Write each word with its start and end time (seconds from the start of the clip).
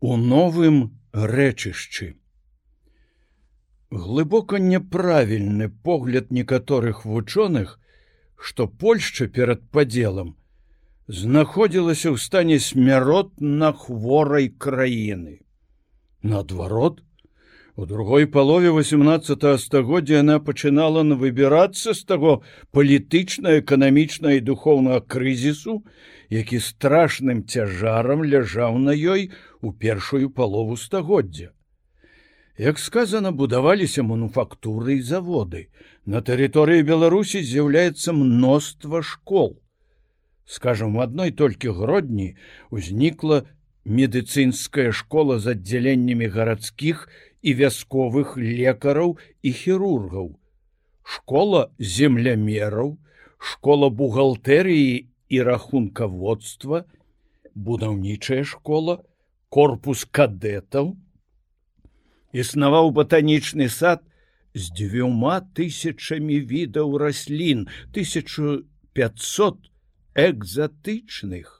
у 0.00 0.16
новым 0.16 0.98
рэчышчы. 1.12 2.16
Глыбока 3.90 4.58
няправільны 4.58 5.68
погляд 5.68 6.30
некаторых 6.30 7.04
вучоных, 7.04 7.78
што 8.36 8.66
Польшча 8.66 9.26
перад 9.26 9.68
падзелам 9.70 10.36
знаходзілася 11.06 12.14
ў 12.14 12.16
стане 12.16 12.58
смяротна 12.62 13.72
хворай 13.76 14.48
краіны. 14.48 15.44
Наадварот, 16.22 17.02
у 17.76 17.86
другой 17.86 18.26
палове 18.26 18.70
18 18.70 19.60
стагоддзя 19.60 20.20
яна 20.22 20.38
пачынала 20.40 21.02
на 21.02 21.14
выбірацца 21.14 21.94
з 21.94 22.02
таго 22.04 22.42
палітычна-эканамічна 22.74 24.36
і 24.38 24.40
духоўнага 24.40 25.00
крызісу, 25.00 25.82
які 26.28 26.58
страшным 26.58 27.46
цяжарам 27.46 28.24
ляжаў 28.24 28.78
на 28.78 28.94
ёй 28.94 29.30
у 29.60 29.72
першую 29.72 30.30
палову 30.30 30.76
стагоддзя. 30.76 31.50
Як 32.58 32.78
сказано, 32.78 33.32
будаваліся 33.32 34.02
мануфактуры 34.02 35.00
і 35.00 35.02
заводы. 35.02 35.72
На 36.04 36.20
тэрыторыі 36.20 36.84
Беларусі 36.84 37.40
з'яўляецца 37.40 38.12
мноства 38.12 39.00
школ. 39.00 39.56
Скажам, 40.44 40.92
в 40.94 41.00
адной 41.00 41.30
толькі 41.30 41.72
гродні 41.72 42.36
узнікла 42.68 43.46
медыцынская 43.86 44.92
школа 44.92 45.38
з 45.38 45.56
аддзяленнямі 45.56 46.28
гарадскіх 46.28 47.08
і 47.42 47.54
вясковых 47.60 48.36
лекараў 48.36 49.16
і 49.42 49.50
хірургаў. 49.52 50.36
Школа 51.02 51.70
землямераў, 51.78 52.98
школа 53.38 53.88
бухгалтэрыі 53.90 55.08
і 55.28 55.42
рахункаводства, 55.42 56.84
будаўнічая 57.54 58.44
школа, 58.44 59.00
корпус 59.48 60.04
кадэтаў, 60.04 60.94
існаваў 62.32 62.92
батанічны 62.94 63.68
сад 63.68 64.04
з 64.54 64.70
дзвюма 64.74 65.40
тысячамі 65.54 66.40
відаў 66.52 66.98
раслін 66.98 67.66
1500 67.94 69.70
экзатычных. 70.14 71.59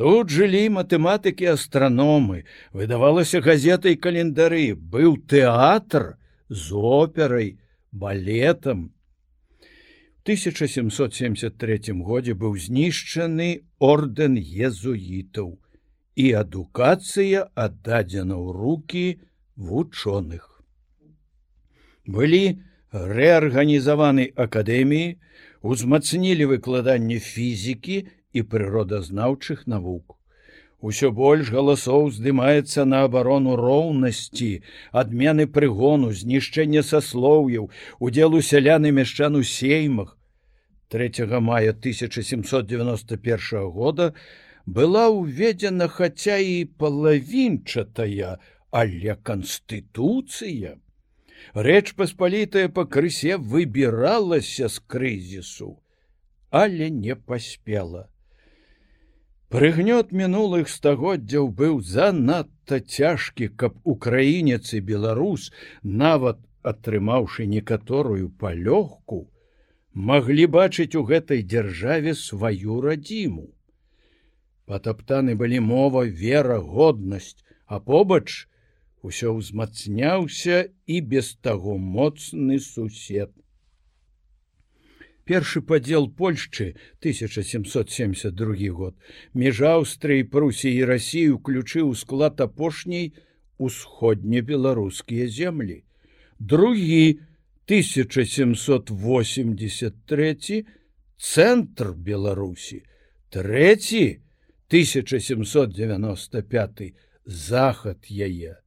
Тут 0.00 0.30
жылі 0.32 0.60
матэматыкі 0.72 1.50
астраномы, 1.52 2.46
выдавалася 2.72 3.42
газета 3.44 3.90
і 3.92 3.98
календары, 4.00 4.72
быў 4.72 5.18
тэатр 5.28 6.16
з 6.48 6.72
операй, 6.72 7.58
балетам, 7.92 8.94
1773 10.24 11.92
годзе 12.00 12.32
быў 12.32 12.56
знішчаны 12.56 13.48
ордэн 13.76 14.38
езуітаў 14.40 15.50
і 16.16 16.26
адукацыя 16.40 17.44
аддадзена 17.52 18.40
ў 18.40 18.56
руки 18.56 19.04
вучоных. 19.56 20.64
Былі 22.08 22.64
рэарганізаваны 22.96 24.32
акадэміі, 24.32 25.20
узмацнілі 25.60 26.48
выкладанне 26.56 27.20
фізікі 27.20 28.00
і 28.32 28.42
прыродазнаўчых 28.42 29.66
навук. 29.66 30.16
Усё 30.80 31.10
больш 31.12 31.50
галасоў 31.52 32.10
здымаецца 32.16 32.84
на 32.88 33.04
абарону 33.04 33.56
роўнасці, 33.56 34.62
адмены 34.92 35.46
прыгону, 35.46 36.12
знішчэння 36.12 36.82
саслоўяў, 36.82 37.68
удзелу 37.98 38.40
сяляны 38.40 38.90
мяшчан 38.90 39.36
у 39.36 39.42
сеймах, 39.42 40.16
3 40.90 41.40
мая 41.40 41.70
1791 41.70 43.70
года 43.70 44.14
была 44.66 45.08
уведзена 45.08 45.88
хаця 45.88 46.38
і 46.38 46.64
палавінчатая, 46.64 48.38
але 48.70 49.16
канстытуцыя. 49.22 50.78
Рэч 51.54 51.94
паспалітая 51.94 52.68
пакрысе 52.68 53.36
выбіралася 53.36 54.68
з 54.68 54.78
крызісу, 54.78 55.78
але 56.50 56.90
не 56.90 57.14
паспела. 57.14 58.08
Прыгнёт 59.50 60.12
мінулых 60.14 60.68
стагоддзяў 60.70 61.48
быў 61.60 61.80
занадта 61.82 62.76
цяжкі, 62.78 63.48
каб 63.62 63.80
украінец 63.82 64.74
і 64.78 64.80
беларус, 64.90 65.50
нават 65.82 66.38
атрымаўшы 66.62 67.46
некаторую 67.50 68.30
палёгку, 68.42 69.18
маглі 70.10 70.46
бачыць 70.58 70.94
у 70.94 71.02
гэтай 71.02 71.42
дзяржаве 71.42 72.14
сваю 72.14 72.78
радзіму. 72.84 73.48
Патаптаны 74.70 75.34
былі 75.34 75.58
мова, 75.66 76.06
вера, 76.06 76.62
годнасць, 76.62 77.42
а 77.66 77.82
побач 77.82 78.46
усё 79.02 79.34
ўзмацняўся 79.34 80.70
і 80.86 81.00
без 81.00 81.34
таго 81.34 81.74
моцны 81.74 82.62
сусед. 82.62 83.34
Першы 85.30 85.62
падзел 85.62 86.10
Польшчы 86.10 86.74
1772 86.98 88.74
год 88.74 88.98
меж 89.32 89.62
Аўстрыі, 89.62 90.26
Прусіі 90.26 90.82
і 90.82 90.84
Расію 90.90 91.36
уключыў 91.36 91.94
склад 91.94 92.42
апошняй 92.42 93.14
усходнебеларускія 93.54 95.30
землі. 95.30 95.86
Другі 96.40 97.22
1783 97.70 100.66
цэнтр 101.14 101.94
Беларусі, 101.94 102.82
трэці 103.30 104.18
1795 104.66 106.90
захад 107.22 108.02
яе. 108.10 108.58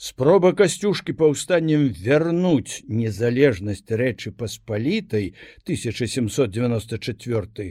Спроба 0.00 0.54
касцюшкі 0.56 1.12
паўстаннем 1.20 1.82
вярнуць 1.92 2.80
незалежнасць 2.98 3.96
рэчы 4.00 4.30
паспалітай 4.42 5.26
1794 5.68 7.66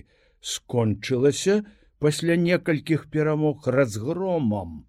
скончылася 0.51 1.55
пасля 1.97 2.37
некалькіх 2.37 3.09
перамог 3.15 3.65
разгромам. 3.65 4.85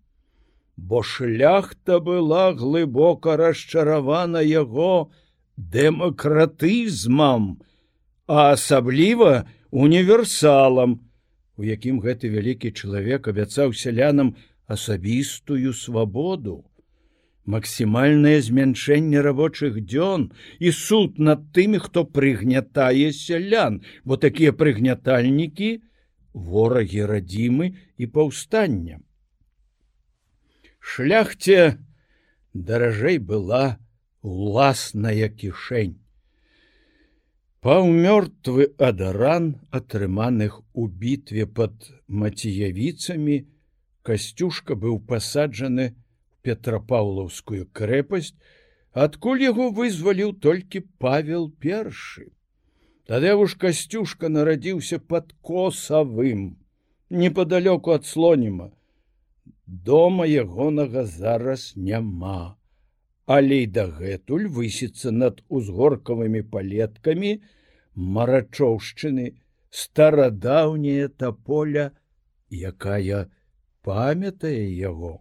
Бо 0.76 1.00
шляхта 1.12 1.96
была 2.10 2.52
глыбока 2.52 3.40
расчаравана 3.40 4.44
яго, 4.44 5.08
дэмакратызмам, 5.56 7.64
а 8.28 8.52
асабліва 8.52 9.48
універсалам, 9.70 11.08
у 11.56 11.64
якім 11.64 12.04
гэты 12.04 12.28
вялікі 12.36 12.76
чалавек 12.76 13.32
абяцаў 13.32 13.72
сялянам 13.72 14.36
асабістую 14.68 15.72
свабоду, 15.72 16.68
максімальнае 17.46 18.40
змяншэнне 18.42 19.20
рабочых 19.22 19.80
дзён 19.80 20.30
і 20.58 20.72
суд 20.72 21.18
над 21.18 21.52
тымі, 21.52 21.78
хто 21.78 22.04
прыгнятае 22.04 23.12
сялян, 23.12 23.80
бо 24.04 24.16
такія 24.16 24.52
прыгнятальнікі 24.52 25.80
ворагі 26.34 27.04
радзімы 27.04 27.74
і 27.96 28.06
паўстання. 28.06 29.00
Шляхце 30.80 31.78
даражэй 32.54 33.18
была, 33.18 33.78
уласная 34.22 35.28
кішэнь. 35.28 35.96
Паўмёртвы 37.60 38.72
адаран, 38.78 39.60
атрыманых 39.70 40.62
у 40.72 40.88
бітве 40.88 41.44
пад 41.44 41.92
маціявіцамі, 42.08 43.44
касцюшка 44.02 44.74
быў 44.74 44.96
пасаджаны 45.04 45.92
петрапаўлаўскую 46.42 47.66
крэпасць, 47.72 48.34
адкуль 49.06 49.42
яго 49.46 49.70
вызваліў 49.80 50.36
толькі 50.46 50.84
павел 50.98 51.50
першы. 51.66 52.30
Тады 53.10 53.34
уж 53.34 53.56
касцюшка 53.64 54.28
нарадзіўся 54.28 54.98
пад 54.98 55.34
косавым, 55.42 56.46
непадалёку 57.10 57.98
ад 57.98 58.06
слоніма. 58.06 58.70
Дома 59.66 60.26
ягонага 60.26 61.04
зараз 61.04 61.72
няма 61.76 62.60
але 63.34 63.56
і 63.62 63.66
дагэтуль 63.74 64.46
высіцца 64.54 65.10
над 65.14 65.36
узгоркавымі 65.56 66.40
палеткамі 66.54 67.28
марачоўшчыны 68.14 69.26
старадаўняя 69.80 71.06
таполя, 71.22 71.84
якая 72.70 73.20
памятае 73.86 74.64
яго. 74.78 75.12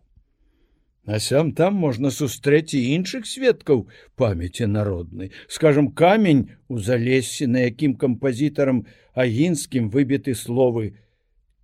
Насям 1.09 1.53
там 1.57 1.73
можна 1.73 2.11
сустрэць 2.13 2.77
і 2.77 2.79
іншых 2.93 3.25
сведкаў 3.25 3.87
памяці 4.15 4.69
народнай. 4.69 5.31
Скажам, 5.47 5.89
камень 5.89 6.43
у 6.69 6.77
залесе, 6.77 7.47
на 7.47 7.65
якім 7.65 7.95
кампазітарам 7.97 8.85
агінскім 9.17 9.89
выбіты 9.89 10.37
словы 10.37 10.93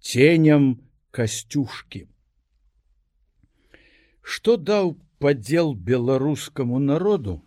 ценям 0.01 0.81
касцюшкі. 1.13 2.07
Што 4.25 4.57
даў 4.57 4.95
падзел 5.21 5.73
беларускаму 5.73 6.79
народу 6.79 7.39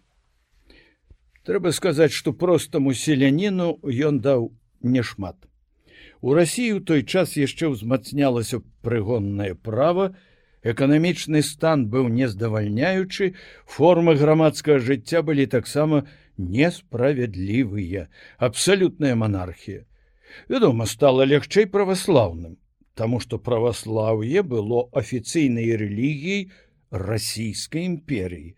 трэба 1.49 1.73
сказаць 1.73 2.13
што 2.13 2.33
простаму 2.37 2.95
селяніну 3.01 3.69
ён 4.09 4.19
даў 4.25 4.49
нешмат 4.95 5.37
у 6.21 6.35
рассію 6.39 6.81
той 6.91 7.05
час 7.05 7.37
яшчэ 7.41 7.71
ўзмацнялася 7.75 8.61
прыгоннае 8.87 9.55
права 9.69 10.11
Эканамічны 10.69 11.41
стан 11.49 11.87
быў 11.93 12.09
нездавальняючы, 12.13 13.33
формы 13.65 14.15
грамадскага 14.21 14.79
жыцця 14.89 15.23
былі 15.23 15.47
таксама 15.47 16.05
несправядлівыя, 16.37 18.09
абсалютная 18.37 19.15
манархія. 19.15 19.87
Вядома, 20.49 20.85
стала 20.87 21.25
лягчэй 21.25 21.67
праваслаўным, 21.73 22.59
таму 22.95 23.21
што 23.25 23.39
праваслаўе 23.39 24.43
было 24.43 24.85
афіцыйнай 24.93 25.73
рэлігіяй 25.81 26.51
расійскай 26.91 27.89
імперіі. 27.89 28.55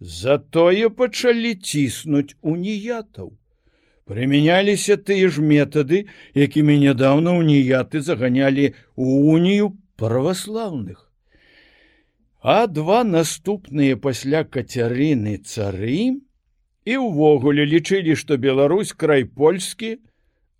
Затое 0.00 0.88
пачалі 0.88 1.54
ціснуць 1.54 2.34
уніятаў. 2.40 3.36
Прымяняліся 4.08 4.96
тыя 4.96 5.28
ж 5.28 5.44
метады, 5.52 6.06
якімі 6.34 6.80
нядаўна 6.88 7.38
уніяты 7.38 8.00
заганялі 8.00 8.72
ў 8.96 9.06
унію 9.36 9.72
праваслаўных. 10.00 11.11
А 12.42 12.66
два 12.66 13.04
наступныя 13.06 13.96
пасля 13.96 14.42
кацярыны 14.42 15.36
цары 15.46 16.18
і 16.82 16.94
ўвогуле 16.98 17.62
лічылі, 17.62 18.18
што 18.18 18.34
Беларусь 18.34 18.90
край 18.98 19.22
польскі 19.22 20.02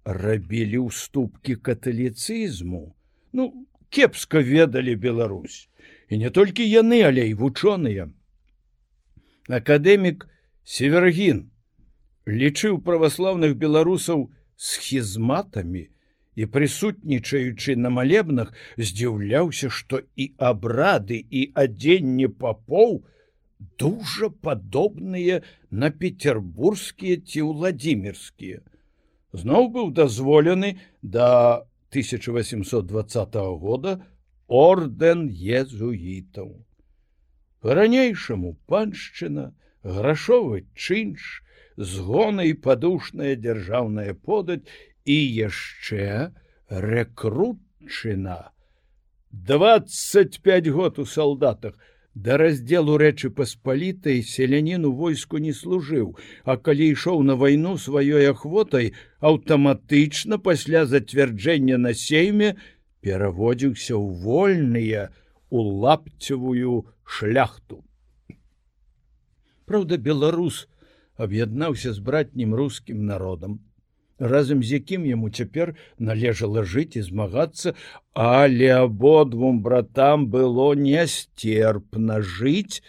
рабілі 0.07 0.87
ўступкі 0.87 1.59
каталіцызму. 1.59 2.95
Ну, 3.35 3.67
кепска 3.91 4.39
ведалі 4.39 4.95
Беларусь. 4.95 5.67
І 6.07 6.23
не 6.23 6.31
толькі 6.31 6.63
яны, 6.63 7.03
але 7.03 7.27
і 7.27 7.35
вучоныя. 7.35 8.07
Акадэмік 9.51 10.31
Севергін 10.63 11.51
лічыў 12.31 12.79
праваслаўных 12.87 13.59
беларусаў 13.59 14.31
схізматамі 14.55 15.91
і 16.37 16.47
прысутнічаючы 16.49 17.77
на 17.77 17.91
малебнах 17.93 18.53
здзіўляўся, 18.77 19.69
што 19.69 20.01
і 20.17 20.33
абрады 20.39 21.21
і 21.21 21.43
адзенне 21.55 22.29
папоў 22.29 23.03
дужа 23.79 24.31
падобныя 24.31 25.43
на 25.71 25.91
петербургскія 25.91 27.21
ці 27.21 27.49
ўладзімірскія. 27.53 28.65
Зноў 29.33 29.69
быў 29.77 29.93
дазволены 29.97 30.77
да 31.03 31.65
1820 31.93 33.37
года 33.61 34.01
орден 34.49 35.29
езуітаў. 35.31 36.53
Па-ранейшаму 37.63 38.57
паншчына, 38.67 39.53
грашовы 39.85 40.65
чынш, 40.75 41.45
згона 41.77 42.45
і 42.49 42.55
падушная 42.67 43.37
дзяржаўная 43.37 44.15
подаць 44.15 44.67
і 45.05 45.19
яшчэ 45.49 46.33
рэкрутчына. 46.69 48.53
25 49.33 50.69
год 50.69 50.99
у 50.99 51.07
салдатах 51.07 51.79
да 52.15 52.37
раздзелу 52.37 52.99
рэчы 53.01 53.31
паспалітай 53.33 54.21
селяніну 54.23 54.93
войску 54.93 55.39
не 55.39 55.53
служыў, 55.57 56.17
а 56.45 56.57
калі 56.57 56.93
ішоў 56.93 57.23
на 57.25 57.37
вайну 57.41 57.79
сваёй 57.81 58.29
ахвотай, 58.29 58.93
аўтаматычна 59.21 60.37
пасля 60.37 60.85
зацвярджэння 60.85 61.79
на 61.81 61.95
сейме 61.95 62.57
пераводзіўся 63.01 63.97
ў 63.97 64.07
вольныя 64.21 65.09
у 65.49 65.65
лапцевую 65.85 66.85
шляхту. 67.05 67.81
Праўда, 69.65 69.97
беларус 69.97 70.69
аб'яднаўся 71.17 71.97
з 71.97 72.01
братнім 72.05 72.53
рускім 72.55 73.07
народам 73.09 73.61
разам 74.23 74.63
з 74.63 74.79
якім 74.79 75.05
яму 75.07 75.31
цяпер 75.31 75.75
належала 75.99 76.63
жыць 76.63 76.95
і 76.95 77.03
змагацца, 77.03 77.75
але 78.15 78.71
абодвум 78.79 79.63
братам 79.67 80.29
было 80.31 80.73
нестерпна 80.79 82.23
жыць 82.23 82.83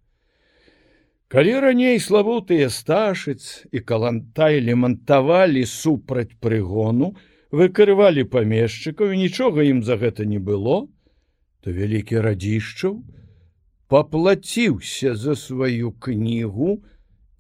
Калі 1.31 1.63
раней 1.63 2.03
славутыя 2.03 2.75
сташыц 2.75 3.71
і 3.71 3.79
калантай 3.87 4.59
лемантавалі 4.67 5.63
супраць 5.63 6.35
прыгону, 6.43 7.15
выкрывалі 7.55 8.27
памешчыкаў 8.35 9.15
і 9.15 9.23
нічога 9.23 9.63
ім 9.63 9.87
за 9.87 9.95
гэта 10.03 10.27
не 10.27 10.43
было, 10.43 10.91
то 11.63 11.71
вялікі 11.71 12.19
радзішчаў, 12.27 12.99
поплаціўся 13.91 15.17
за 15.17 15.35
сваю 15.37 15.93
кнігу 15.93 16.83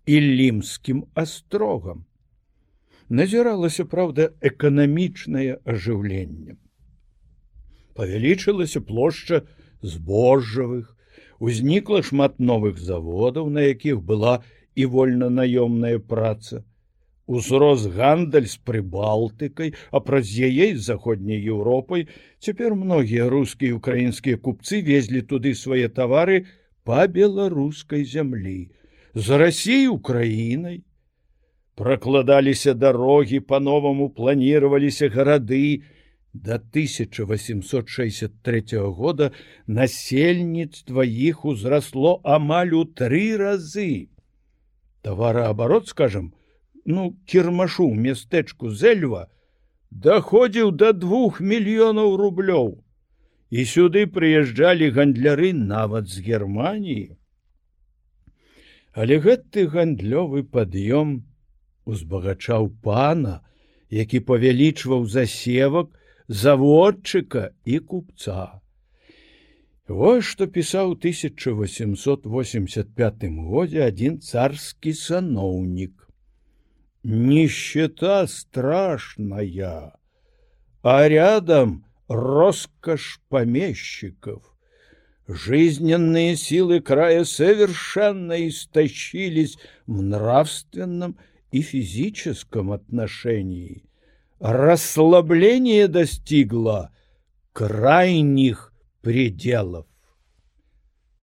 і 0.06 0.20
лімскім 0.20 1.04
астрогам. 1.14 2.04
Назіралася 3.08 3.86
праўда 3.86 4.26
эканамічнае 4.42 5.62
ажыўленне. 5.62 6.56
Павялічылася 7.94 8.82
плошча 8.82 9.42
збожжавых, 9.82 10.90
узнікла 11.38 12.02
шмат 12.02 12.42
новых 12.42 12.82
заводаў, 12.82 13.46
на 13.50 13.70
якіх 13.70 14.02
была 14.02 14.42
і 14.74 14.86
вольна 14.86 15.30
наёмная 15.30 16.02
праца. 16.02 16.64
Узрос 17.30 17.86
гандаль 17.86 18.50
з 18.50 18.58
прыбалтыкай, 18.66 19.78
а 19.94 20.02
праз 20.02 20.34
яе 20.34 20.74
з 20.74 20.82
заходняй 20.82 21.38
Еўропай 21.38 22.10
цяпер 22.42 22.74
многія 22.74 23.30
рускія 23.30 23.70
і 23.70 23.78
украінскія 23.78 24.34
купцы 24.34 24.82
везлі 24.82 25.22
туды 25.22 25.54
свае 25.54 25.86
тавары 25.94 26.50
па 26.82 27.06
беларускай 27.06 28.02
зямлі, 28.02 28.74
з 29.14 29.38
рассіі 29.38 29.94
украінай. 29.94 30.82
Пракладаліся 31.78 32.74
дарогі, 32.74 33.46
па-новаму 33.46 34.10
планироваліся 34.10 35.06
гарады. 35.06 35.86
Да 36.34 36.58
1863 36.58 38.90
года 38.90 39.30
насельніцтва 39.66 41.06
іх 41.06 41.44
узрасло 41.44 42.20
амаль 42.24 42.74
у 42.74 42.84
тры 42.84 43.36
разы. 43.38 44.08
Тавараабарот, 45.02 45.88
скажем, 45.88 46.34
ну 46.96 47.04
кірмашу 47.26 47.88
мястэчку 48.06 48.74
зельва 48.82 49.28
даходзіў 49.90 50.74
до 50.82 50.92
двух 51.04 51.40
мільёнаў 51.40 52.16
рублёў. 52.24 52.68
І 53.50 53.64
сюды 53.66 54.06
прыязджалі 54.06 54.90
гандляры 54.94 55.52
нават 55.52 56.06
з 56.06 56.22
германії 56.26 57.16
але 58.92 59.18
гэты 59.22 59.66
гандлёвы 59.70 60.42
пад'ём 60.42 61.22
узбагачаў 61.86 62.74
пана 62.82 63.40
які 63.90 64.20
павялічваў 64.26 65.06
засевак 65.06 65.88
заводчыка 66.28 67.50
і 67.64 67.78
купца. 67.78 68.60
Вось 69.88 70.24
што 70.24 70.46
пісаў 70.46 70.90
1885 70.94 73.24
годзе 73.50 73.86
адзін 73.86 74.20
царскі 74.22 74.92
саноўнік 74.94 75.99
Нищета 77.02 78.26
страшная, 78.26 79.94
а 80.82 81.08
рядом 81.08 81.86
роскошь 82.08 83.20
помещиков. 83.30 84.44
Жизненные 85.26 86.36
силы 86.36 86.80
края 86.80 87.24
совершенно 87.24 88.46
истощились 88.46 89.56
в 89.86 90.02
нравственном 90.02 91.16
и 91.52 91.62
физическом 91.62 92.70
отношении. 92.70 93.84
Расслабление 94.38 95.88
достигло 95.88 96.94
крайних 97.54 98.74
пределов. 99.00 99.86